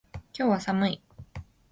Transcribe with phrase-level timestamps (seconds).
[0.35, 1.01] 今日は寒い